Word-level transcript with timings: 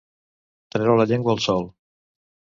Treure 0.75 0.95
la 1.01 1.05
llengua 1.13 1.35
al 1.39 1.43
sol. 1.49 1.69